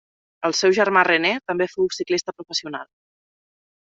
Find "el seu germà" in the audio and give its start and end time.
0.47-1.03